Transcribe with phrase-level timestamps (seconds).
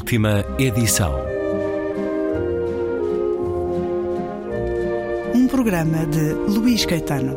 [0.00, 1.14] Última edição.
[5.34, 7.36] Um programa de Luís Caetano.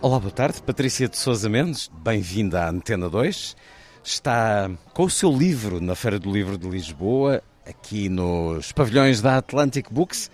[0.00, 0.62] Olá, boa tarde.
[0.62, 3.54] Patrícia de Sousa Mendes, bem-vinda à Antena 2.
[4.02, 9.36] Está com o seu livro na Feira do Livro de Lisboa, aqui nos pavilhões da
[9.36, 10.30] Atlantic Books.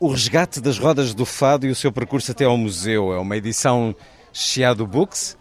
[0.00, 3.12] O Resgate das Rodas do Fado e o seu percurso até ao museu.
[3.12, 3.94] É uma edição
[4.32, 5.36] Chiado Books.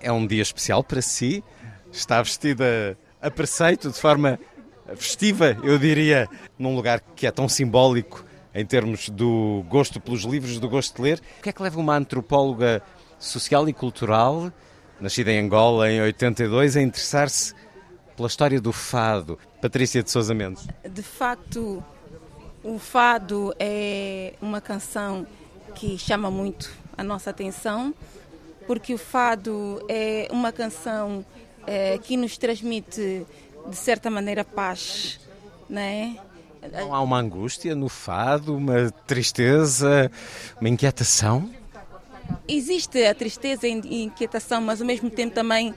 [0.00, 1.44] É um dia especial para si.
[1.92, 4.38] Está vestida a preceito, de forma
[4.96, 6.28] festiva, eu diria,
[6.58, 11.02] num lugar que é tão simbólico em termos do gosto pelos livros, do gosto de
[11.02, 11.22] ler.
[11.38, 12.82] O que é que leva uma antropóloga
[13.18, 14.52] social e cultural,
[15.00, 17.54] nascida em Angola em 82, a interessar-se
[18.16, 19.38] pela história do fado?
[19.60, 20.66] Patrícia de Sousa Mendes.
[20.88, 21.82] De facto,
[22.64, 25.26] o fado é uma canção
[25.74, 27.94] que chama muito a nossa atenção,
[28.66, 31.24] porque o fado é uma canção
[31.66, 33.26] é, que nos transmite,
[33.68, 35.20] de certa maneira, paz,
[35.68, 36.16] né?
[36.72, 40.10] Não há uma angústia no fado, uma tristeza,
[40.58, 41.50] uma inquietação?
[42.48, 45.74] Existe a tristeza e inquietação, mas ao mesmo tempo também,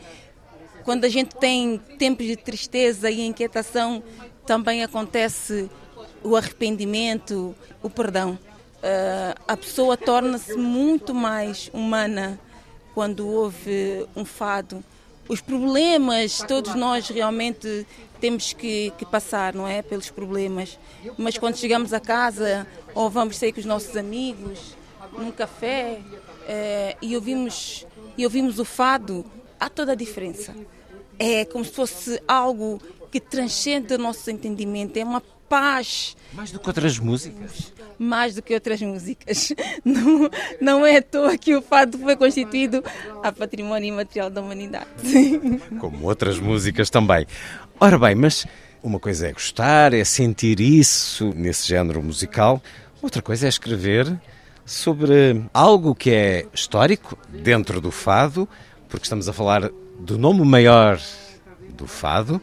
[0.86, 4.02] quando a gente tem tempos de tristeza e inquietação,
[4.46, 5.70] também acontece
[6.28, 8.38] o arrependimento, o perdão.
[8.78, 12.40] Uh, a pessoa torna-se muito mais humana
[12.94, 14.84] quando houve um fado.
[15.30, 17.88] Os problemas, todos nós realmente
[18.20, 19.82] temos que, que, passar, não é?
[19.82, 20.78] Pelos problemas.
[21.18, 24.76] Mas quando chegamos a casa ou vamos sair com os nossos amigos,
[25.18, 26.00] num café,
[26.48, 27.86] eh, e, ouvimos,
[28.18, 29.26] e ouvimos o fado,
[29.60, 30.56] há toda a diferença.
[31.20, 36.16] É como se fosse algo que transcende o nosso entendimento, é uma paz.
[36.34, 37.74] Mais do que outras músicas?
[37.98, 39.54] Mais do que outras músicas.
[39.84, 40.30] Não,
[40.62, 42.84] não é à toa que o fado foi constituído
[43.24, 44.88] a património imaterial da humanidade.
[45.80, 47.26] Como outras músicas também.
[47.80, 48.46] Ora bem, mas
[48.84, 52.62] uma coisa é gostar, é sentir isso nesse género musical,
[53.02, 54.20] outra coisa é escrever
[54.66, 58.48] sobre algo que é histórico dentro do fado,
[58.90, 61.00] porque estamos a falar do nome maior
[61.70, 62.42] do fado,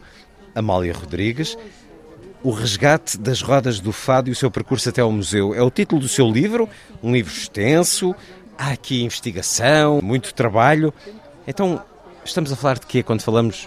[0.54, 1.56] Amália Rodrigues,
[2.44, 5.54] o resgate das rodas do fado e o seu percurso até ao museu.
[5.54, 6.68] É o título do seu livro,
[7.02, 8.14] um livro extenso,
[8.58, 10.92] há aqui investigação, muito trabalho.
[11.46, 11.82] Então,
[12.22, 13.66] estamos a falar de quê quando falamos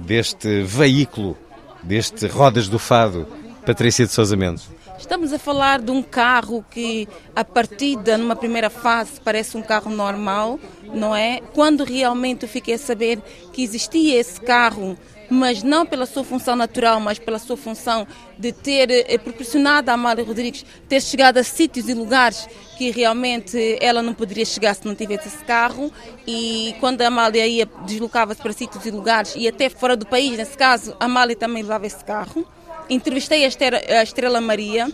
[0.00, 1.36] deste veículo,
[1.82, 3.28] deste Rodas do Fado,
[3.66, 4.70] Patrícia de Sousa Mendes?
[4.98, 7.06] Estamos a falar de um carro que,
[7.36, 10.58] a partida, numa primeira fase, parece um carro normal,
[10.94, 11.42] não é?
[11.52, 13.20] Quando realmente fiquei a saber
[13.52, 14.96] que existia esse carro
[15.30, 18.06] mas não pela sua função natural, mas pela sua função
[18.38, 23.78] de ter eh, proporcionado a Amália Rodrigues ter chegado a sítios e lugares que realmente
[23.80, 25.92] ela não poderia chegar se não tivesse esse carro.
[26.26, 30.36] E quando a Amália ia, deslocava-se para sítios e lugares, e até fora do país,
[30.36, 32.46] nesse caso, a Amália também levava esse carro.
[32.88, 34.88] Entrevistei a Estrela, a Estrela Maria,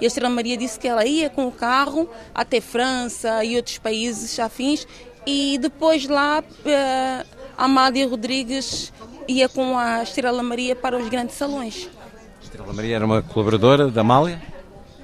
[0.00, 3.78] e a Estrela Maria disse que ela ia com o carro até França e outros
[3.78, 4.86] países afins,
[5.26, 7.24] e depois lá eh,
[7.56, 8.92] a Amália Rodrigues
[9.28, 11.88] ia com a Estrela Maria para os grandes salões.
[12.42, 14.40] Estrela Maria era uma colaboradora da Amália?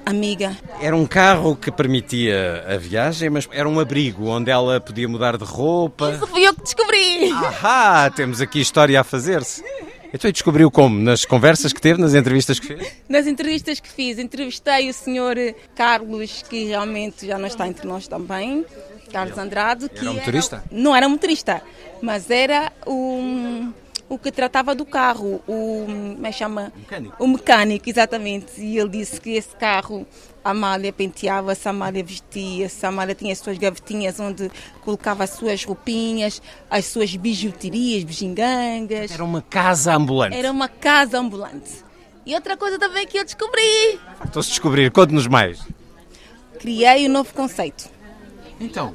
[0.05, 0.57] Amiga.
[0.81, 5.37] Era um carro que permitia a viagem, mas era um abrigo onde ela podia mudar
[5.37, 6.11] de roupa.
[6.11, 7.31] Isso fui eu que descobri!
[7.31, 9.63] Ahá, temos aqui história a fazer-se.
[10.13, 10.99] Então e descobriu como?
[10.99, 12.91] Nas conversas que teve, nas entrevistas que fez?
[13.07, 15.37] Nas entrevistas que fiz, entrevistei o senhor
[15.75, 18.65] Carlos, que realmente já não está entre nós também,
[19.11, 19.87] Carlos Andrade.
[19.87, 20.55] Que era motorista?
[20.55, 21.61] Era, não era motorista,
[22.01, 23.71] mas era um
[24.11, 26.73] o que tratava do carro, o, como é chama?
[26.75, 27.15] Mecânico.
[27.17, 28.59] O mecânico, exatamente.
[28.59, 30.05] E ele disse que esse carro,
[30.43, 34.51] a Amália penteava-se, a Amália vestia-se, a Amália tinha as suas gavetinhas onde
[34.81, 39.11] colocava as suas roupinhas, as suas bijuterias, bugigangas.
[39.11, 40.35] Era uma casa ambulante.
[40.35, 41.71] Era uma casa ambulante.
[42.25, 43.97] E outra coisa também que eu descobri.
[44.25, 45.65] Estou-se descobrir, conte-nos mais.
[46.59, 47.89] Criei um novo conceito.
[48.59, 48.93] Então?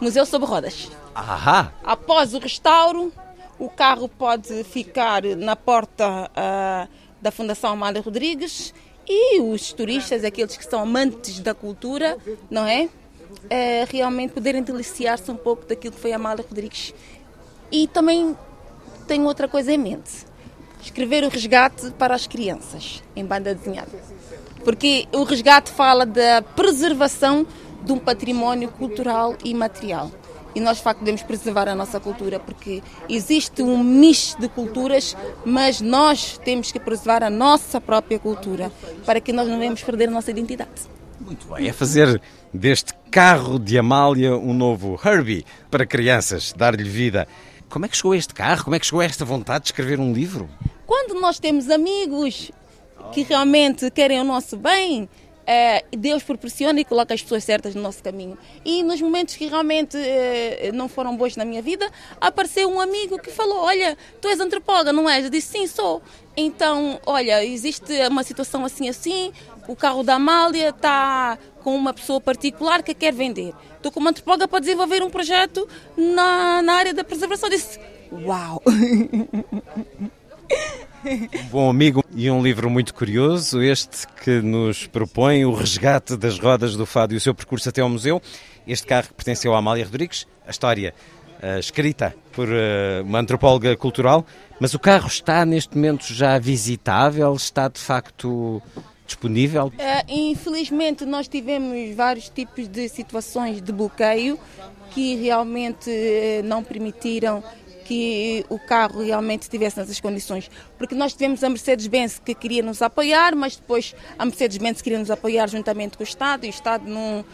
[0.00, 0.88] Museu sobre rodas.
[1.12, 1.72] Ahá!
[1.82, 3.12] Após o restauro,
[3.58, 6.88] o carro pode ficar na porta uh,
[7.20, 8.72] da Fundação Amália Rodrigues
[9.06, 12.16] e os turistas, aqueles que são amantes da cultura,
[12.50, 12.88] não é?
[13.50, 16.94] é realmente poderem deliciar-se um pouco daquilo que foi Amália Rodrigues.
[17.72, 18.36] E também
[19.06, 20.26] tenho outra coisa em mente:
[20.80, 23.90] escrever o resgate para as crianças, em banda desenhada.
[24.62, 27.46] Porque o resgate fala da preservação
[27.82, 30.10] de um património cultural e material
[30.58, 35.16] e nós de facto devemos preservar a nossa cultura porque existe um mix de culturas,
[35.44, 38.72] mas nós temos que preservar a nossa própria cultura
[39.06, 40.70] para que nós não venhamos perder a nossa identidade.
[41.20, 42.20] Muito bem, é fazer
[42.52, 47.28] deste carro de Amália, um novo Herbie para crianças, dar-lhe vida.
[47.68, 48.64] Como é que chegou este carro?
[48.64, 50.48] Como é que chegou esta vontade de escrever um livro?
[50.84, 52.50] Quando nós temos amigos
[53.12, 55.08] que realmente querem o nosso bem,
[55.96, 58.36] Deus proporciona e coloca as pessoas certas no nosso caminho.
[58.64, 61.90] E nos momentos que realmente é, não foram bons na minha vida,
[62.20, 65.24] apareceu um amigo que falou: Olha, tu és antropóloga, não és?
[65.24, 66.02] Eu disse: Sim, sou.
[66.36, 69.32] Então, olha, existe uma situação assim assim,
[69.66, 73.52] o carro da Amália está com uma pessoa particular que quer vender.
[73.76, 75.66] Estou como antropóloga para desenvolver um projeto
[75.96, 77.48] na, na área da preservação.
[77.48, 77.80] Eu disse:
[78.12, 78.62] Uau!
[81.04, 86.38] Um bom amigo e um livro muito curioso, este que nos propõe o resgate das
[86.38, 88.20] rodas do fado e o seu percurso até ao museu.
[88.66, 90.92] Este carro pertenceu a Amália Rodrigues, a história
[91.42, 94.26] uh, escrita por uh, uma antropóloga cultural,
[94.58, 98.60] mas o carro está neste momento já visitável, está de facto
[99.06, 99.66] disponível?
[99.66, 99.72] Uh,
[100.08, 104.38] infelizmente nós tivemos vários tipos de situações de bloqueio
[104.90, 105.90] que realmente
[106.44, 107.42] não permitiram
[107.88, 110.50] que o carro realmente estivesse nessas condições.
[110.76, 115.10] Porque nós tivemos a Mercedes-Benz que queria nos apoiar, mas depois a Mercedes-Benz queria nos
[115.10, 117.24] apoiar juntamente com o Estado e o Estado, no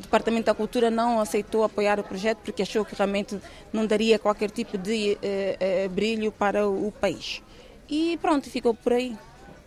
[0.00, 3.40] Departamento da Cultura, não aceitou apoiar o projeto porque achou que realmente
[3.72, 7.42] não daria qualquer tipo de uh, uh, brilho para o país.
[7.88, 9.16] E pronto, ficou por aí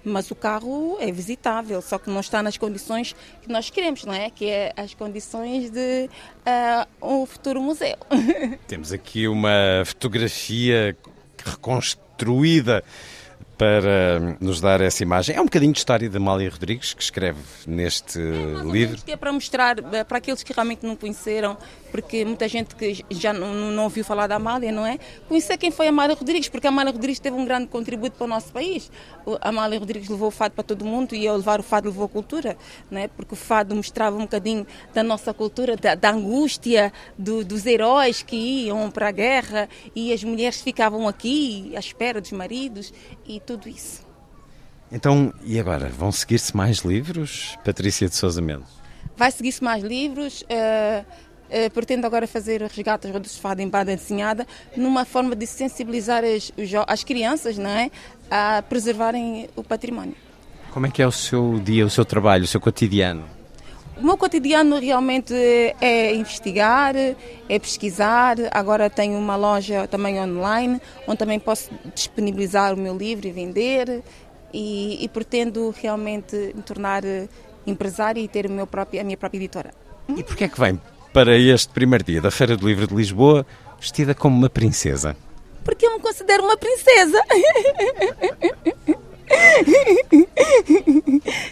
[0.05, 4.13] mas o carro é visitável, só que não está nas condições que nós queremos, não
[4.13, 4.29] é?
[4.29, 6.09] Que é as condições de
[7.01, 7.97] uh, um futuro museu.
[8.67, 10.95] Temos aqui uma fotografia
[11.43, 12.83] reconstruída
[13.57, 15.35] para nos dar essa imagem.
[15.35, 19.01] É um bocadinho de história da Amália Rodrigues, que escreve neste é, livro.
[19.03, 21.57] Que é para mostrar eh, para aqueles que realmente não conheceram,
[21.95, 24.99] porque muita gente que já não, não ouviu falar da Amália, não é?
[25.29, 28.25] Conhecer quem foi a Amália Rodrigues, porque a Amália Rodrigues teve um grande contributo para
[28.25, 28.91] o nosso país.
[29.39, 32.03] A Amália Rodrigues levou o fado para todo mundo e ao levar o fado levou
[32.03, 32.57] a cultura,
[32.91, 33.07] não é?
[33.07, 38.21] Porque o fado mostrava um bocadinho da nossa cultura, da, da angústia do, dos heróis
[38.21, 42.93] que iam para a guerra e as mulheres ficavam aqui à espera dos maridos
[43.25, 44.05] e tudo isso.
[44.91, 45.87] Então, e agora?
[45.87, 48.83] Vão seguir-se mais livros, Patrícia de Sousa Mendes?
[49.15, 50.41] Vai seguir-se mais livros.
[50.41, 51.05] Uh,
[51.73, 54.45] pretendo agora fazer resgates de fado em banda desenhada,
[54.75, 56.51] numa forma de sensibilizar as,
[56.87, 57.91] as crianças não é?
[58.29, 60.15] a preservarem o património.
[60.71, 63.23] Como é que é o seu dia, o seu trabalho, o seu cotidiano?
[63.97, 65.33] O meu cotidiano realmente
[65.79, 68.35] é investigar, é pesquisar.
[68.51, 74.03] Agora tenho uma loja também online, onde também posso disponibilizar o meu livro e vender.
[74.53, 77.03] E, e pretendo realmente me tornar
[77.65, 79.73] empresária e ter meu próprio, a minha própria editora.
[80.09, 80.79] E porquê é que vem
[81.15, 83.45] para este primeiro dia da Feira do Livro de Lisboa
[83.79, 85.15] vestida como uma princesa?
[85.63, 87.17] Porque eu me considero uma princesa.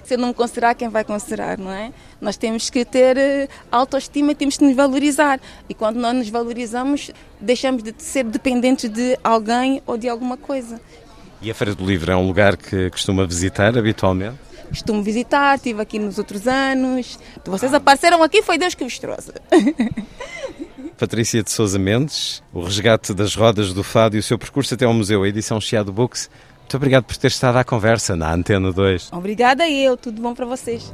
[0.04, 1.94] Se eu não me considerar, quem vai considerar, não é?
[2.20, 5.40] Nós temos que ter eh, autoestima, temos que nos valorizar.
[5.70, 10.82] E quando nós nos valorizamos, deixamos de ser dependentes de alguém ou de alguma coisa.
[11.42, 14.43] E a Feira do Livro é um lugar que costuma visitar habitualmente?
[14.74, 17.20] Costumo visitar, estive aqui nos outros anos.
[17.46, 19.32] Vocês apareceram aqui, foi Deus que vos trouxe.
[20.98, 24.86] Patrícia de Sousa Mendes, o resgate das rodas do fado e o seu percurso até
[24.86, 26.28] ao museu, a edição Chiado Books.
[26.62, 29.10] Muito obrigado por ter estado à conversa na Antena 2.
[29.14, 30.92] Obrigada eu, tudo bom para vocês.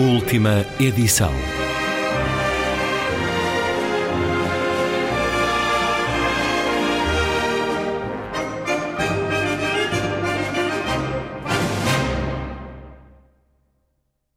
[0.00, 1.30] Última edição.